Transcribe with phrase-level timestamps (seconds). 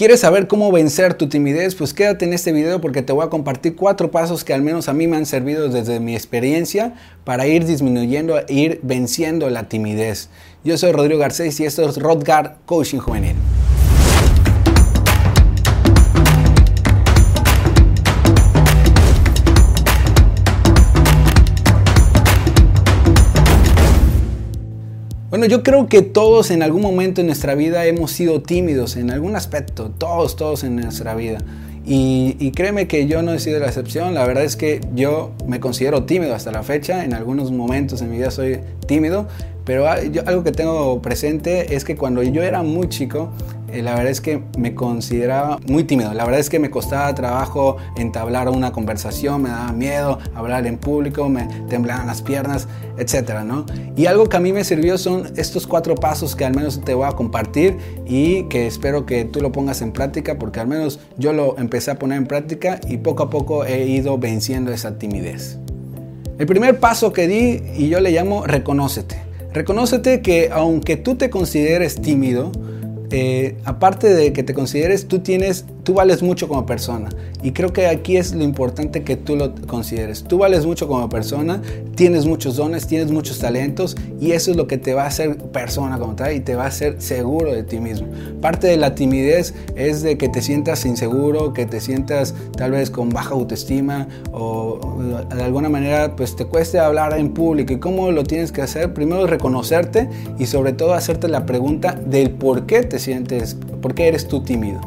[0.00, 1.74] ¿Quieres saber cómo vencer tu timidez?
[1.74, 4.88] Pues quédate en este video porque te voy a compartir cuatro pasos que al menos
[4.88, 9.68] a mí me han servido desde mi experiencia para ir disminuyendo e ir venciendo la
[9.68, 10.30] timidez.
[10.64, 13.36] Yo soy Rodrigo Garcés y esto es Rodgar Coaching Juvenil.
[25.30, 29.12] Bueno, yo creo que todos en algún momento en nuestra vida hemos sido tímidos en
[29.12, 31.38] algún aspecto, todos, todos en nuestra vida.
[31.86, 35.60] Y, créeme que yo no he sido la excepción, la verdad es que yo me
[35.60, 38.58] considero tímido hasta la fecha, en algunos momentos en mi vida soy
[38.90, 39.28] tímido,
[39.64, 43.30] pero algo que tengo presente es que cuando yo era muy chico,
[43.68, 46.12] eh, la verdad es que me consideraba muy tímido.
[46.12, 50.76] La verdad es que me costaba trabajo entablar una conversación, me daba miedo hablar en
[50.76, 52.66] público, me temblaban las piernas,
[52.98, 53.64] etcétera, ¿no?
[53.94, 56.92] Y algo que a mí me sirvió son estos cuatro pasos que al menos te
[56.94, 60.98] voy a compartir y que espero que tú lo pongas en práctica porque al menos
[61.16, 64.98] yo lo empecé a poner en práctica y poco a poco he ido venciendo esa
[64.98, 65.60] timidez.
[66.40, 69.20] El primer paso que di y yo le llamo reconócete.
[69.52, 72.50] Reconócete que aunque tú te consideres tímido,
[73.10, 77.08] eh, aparte de que te consideres, tú tienes, tú vales mucho como persona.
[77.42, 80.22] Y creo que aquí es lo importante que tú lo consideres.
[80.22, 81.60] Tú vales mucho como persona,
[81.96, 85.36] tienes muchos dones, tienes muchos talentos y eso es lo que te va a hacer
[85.36, 88.06] persona como tal y te va a hacer seguro de ti mismo.
[88.40, 92.88] Parte de la timidez es de que te sientas inseguro, que te sientas tal vez
[92.88, 94.78] con baja autoestima o
[95.34, 97.72] de alguna manera pues te cueste hablar en público.
[97.72, 98.94] ¿Y cómo lo tienes que hacer?
[98.94, 104.06] Primero reconocerte y sobre todo hacerte la pregunta del por qué te sientes, por qué
[104.06, 104.80] eres tú tímido.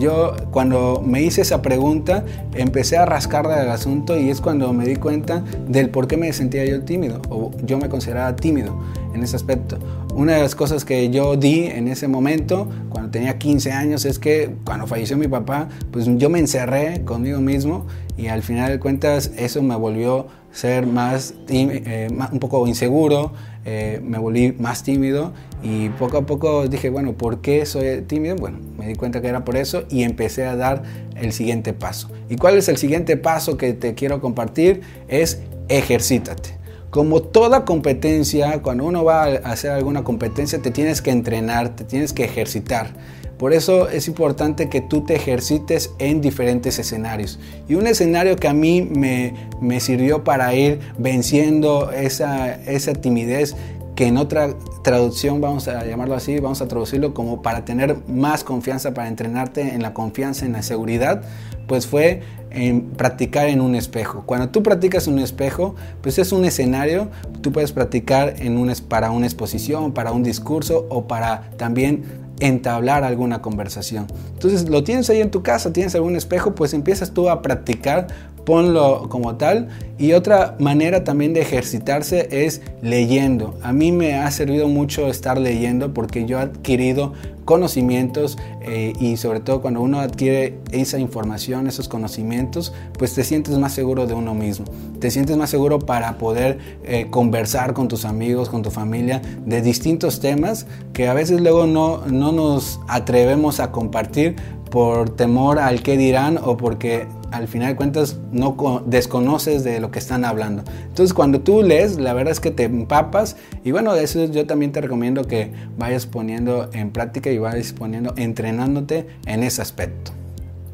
[0.00, 4.86] Yo cuando me hice esa pregunta empecé a rascar del asunto y es cuando me
[4.86, 8.80] di cuenta del por qué me sentía yo tímido o yo me consideraba tímido
[9.20, 9.78] en ese aspecto.
[10.14, 14.18] Una de las cosas que yo di en ese momento, cuando tenía 15 años, es
[14.18, 18.80] que cuando falleció mi papá, pues yo me encerré conmigo mismo y al final de
[18.80, 23.32] cuentas eso me volvió ser más, eh, un poco inseguro,
[23.64, 28.36] eh, me volví más tímido y poco a poco dije, bueno, ¿por qué soy tímido?
[28.36, 30.82] Bueno, me di cuenta que era por eso y empecé a dar
[31.14, 32.10] el siguiente paso.
[32.30, 34.80] ¿Y cuál es el siguiente paso que te quiero compartir?
[35.08, 36.59] Es ejercítate.
[36.90, 41.84] Como toda competencia, cuando uno va a hacer alguna competencia, te tienes que entrenar, te
[41.84, 42.90] tienes que ejercitar.
[43.38, 47.38] Por eso es importante que tú te ejercites en diferentes escenarios.
[47.68, 53.56] Y un escenario que a mí me, me sirvió para ir venciendo esa, esa timidez
[54.00, 58.44] que en otra traducción, vamos a llamarlo así, vamos a traducirlo como para tener más
[58.44, 61.20] confianza, para entrenarte en la confianza, en la seguridad,
[61.66, 64.22] pues fue en practicar en un espejo.
[64.24, 67.10] Cuando tú practicas en un espejo, pues es un escenario,
[67.42, 72.04] tú puedes practicar en un, para una exposición, para un discurso o para también
[72.40, 74.06] entablar alguna conversación.
[74.32, 78.06] Entonces lo tienes ahí en tu casa, tienes algún espejo, pues empiezas tú a practicar
[78.44, 79.68] ponlo como tal.
[79.98, 83.54] Y otra manera también de ejercitarse es leyendo.
[83.62, 87.12] A mí me ha servido mucho estar leyendo porque yo he adquirido
[87.44, 93.58] conocimientos eh, y sobre todo cuando uno adquiere esa información, esos conocimientos, pues te sientes
[93.58, 94.66] más seguro de uno mismo.
[95.00, 99.60] Te sientes más seguro para poder eh, conversar con tus amigos, con tu familia de
[99.62, 104.36] distintos temas que a veces luego no, no nos atrevemos a compartir
[104.70, 109.90] por temor al qué dirán o porque al final de cuentas no desconoces de lo
[109.90, 110.64] que están hablando.
[110.88, 114.72] Entonces cuando tú lees, la verdad es que te empapas y bueno, eso yo también
[114.72, 120.12] te recomiendo que vayas poniendo en práctica y vayas poniendo, entrenándote en ese aspecto.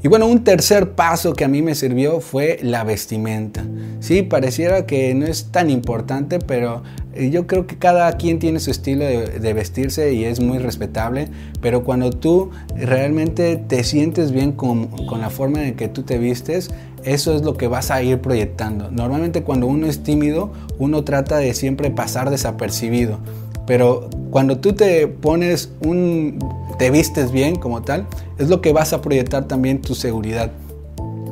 [0.03, 3.65] Y bueno, un tercer paso que a mí me sirvió fue la vestimenta.
[4.01, 6.83] Sí, pareciera que no es tan importante, pero
[7.15, 11.29] eh, yo creo que cada quien tiene su estilo de, vestirse y es muy respetable,
[11.63, 16.19] pero cuando tú realmente te sientes bien con, con la forma en que tú te
[16.19, 16.71] vistes,
[17.05, 18.91] eso es lo que vas a ir proyectando.
[18.91, 23.19] Normalmente cuando uno es tímido, uno trata de siempre pasar desapercibido,
[23.67, 26.39] pero cuando tú te pones un
[26.79, 28.07] te vistes bien como tal,
[28.39, 30.51] es lo que vas a proyectar también tu seguridad.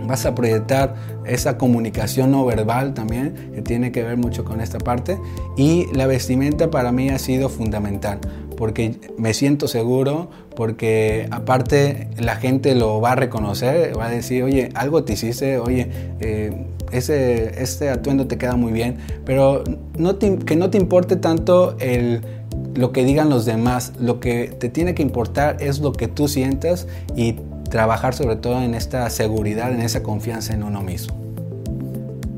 [0.07, 0.95] Vas a proyectar
[1.25, 5.19] esa comunicación no verbal también, que tiene que ver mucho con esta parte.
[5.57, 8.19] Y la vestimenta para mí ha sido fundamental,
[8.57, 14.43] porque me siento seguro, porque aparte la gente lo va a reconocer, va a decir,
[14.43, 15.91] oye, algo te hiciste, oye,
[16.21, 16.67] eh,
[16.97, 22.23] ese, este atuendo te queda muy bien, pero que no te importe tanto el
[22.75, 26.29] lo que digan los demás, lo que te tiene que importar es lo que tú
[26.29, 27.37] sientas y
[27.71, 31.24] trabajar sobre todo en esta seguridad, en esa confianza en uno mismo.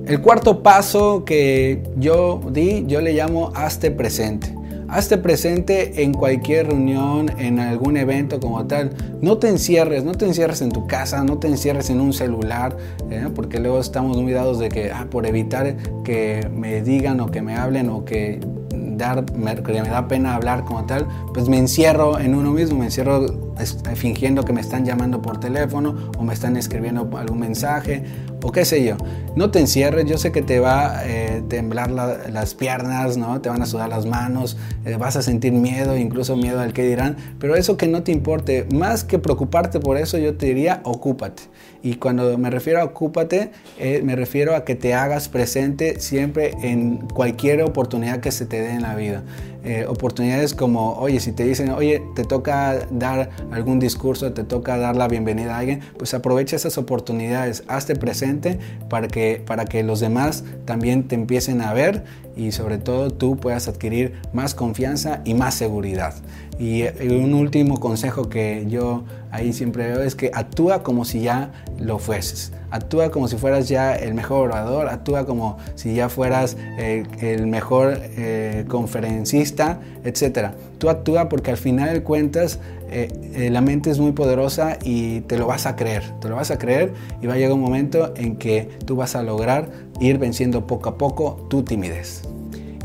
[0.07, 4.55] El cuarto paso que yo di, yo le llamo hazte presente.
[4.89, 8.91] hazte presente en cualquier reunión, en algún evento como tal.
[9.21, 12.77] No te encierres, no te encierres en tu casa, no te encierres en un celular,
[13.11, 13.27] ¿eh?
[13.35, 17.43] porque luego estamos muy dados de que, ah, por evitar que me digan o que
[17.43, 18.39] me hablen o que
[18.73, 22.85] dar, me, me da pena hablar como tal, pues me encierro en uno mismo, me
[22.85, 23.46] encierro
[23.95, 28.05] fingiendo que me están llamando por teléfono o me están escribiendo algún mensaje
[28.47, 28.97] o qué sé yo.
[29.35, 33.41] No te encierres, yo sé que te va a eh, temblar las piernas, ¿no?
[33.41, 36.87] te van a sudar las manos, eh, vas a sentir miedo, incluso miedo al que
[36.87, 40.81] dirán, pero eso que no te importe, más que preocuparte por eso, yo te diría,
[40.85, 41.43] ocúpate.
[41.83, 46.53] Y cuando me refiero a ocúpate, eh, me refiero a que te hagas presente siempre
[46.63, 49.23] en cualquier oportunidad que se te dé en la vida.
[49.65, 54.77] Eh, oportunidades como, oye, si te dicen, oye, te toca dar algún discurso, te toca
[54.77, 58.59] dar la bienvenida a alguien, pues aprovecha esas oportunidades, hazte presente
[58.89, 62.05] para que, para que los demás también te empiecen a ver
[62.37, 66.15] y sobre todo tú puedas adquirir más confianza y más seguridad.
[66.59, 69.05] Y un último consejo que yo
[69.37, 72.53] ahí siempre veo es que actúa como si ya lo fueses.
[72.71, 77.47] Actúa como si fueras ya el mejor orador, actúa como si ya fueras eh, el
[77.47, 80.53] mejor eh, conferencista, etc.
[80.79, 82.59] Tú actúa porque al final de cuentas
[82.91, 86.51] eh, la mente es muy poderosa y te lo vas a creer, te lo vas
[86.51, 89.69] a creer y va a llegar un momento en que tú vas a lograr
[90.01, 92.23] ir venciendo poco a poco tu timidez.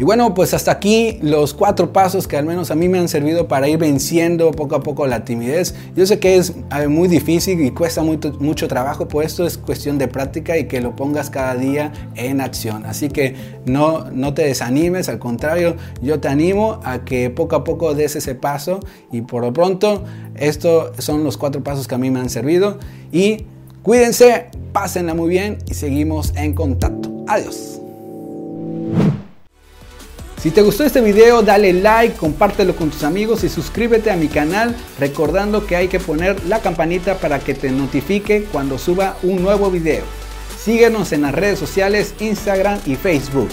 [0.01, 3.07] Y bueno, pues hasta aquí los cuatro pasos que al menos a mí me han
[3.07, 5.75] servido para ir venciendo poco a poco la timidez.
[5.95, 6.55] Yo sé que es
[6.89, 10.81] muy difícil y cuesta mucho, mucho trabajo, pues esto es cuestión de práctica y que
[10.81, 12.87] lo pongas cada día en acción.
[12.87, 13.35] Así que
[13.67, 18.15] no, no te desanimes, al contrario, yo te animo a que poco a poco des
[18.15, 18.79] ese paso
[19.11, 20.03] y por lo pronto
[20.33, 22.79] estos son los cuatro pasos que a mí me han servido
[23.11, 23.45] y
[23.83, 27.23] cuídense, pásenla muy bien y seguimos en contacto.
[27.27, 27.81] Adiós.
[30.41, 34.27] Si te gustó este video, dale like, compártelo con tus amigos y suscríbete a mi
[34.27, 39.43] canal recordando que hay que poner la campanita para que te notifique cuando suba un
[39.43, 40.03] nuevo video.
[40.57, 43.49] Síguenos en las redes sociales Instagram y Facebook.